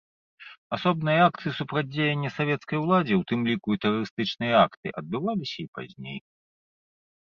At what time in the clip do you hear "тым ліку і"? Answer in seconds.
3.35-3.85